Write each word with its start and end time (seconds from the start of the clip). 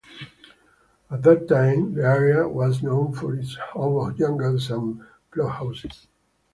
At 1.11 1.21
that 1.21 1.47
time, 1.47 1.93
the 1.93 2.05
area 2.07 2.47
was 2.47 2.81
known 2.81 3.13
for 3.13 3.35
its 3.35 3.55
hobo 3.73 4.09
jungles 4.09 4.71
and 4.71 4.99
flophouses. 5.31 6.07